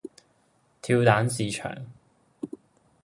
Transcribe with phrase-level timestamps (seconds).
[0.81, 1.85] 跳蚤市場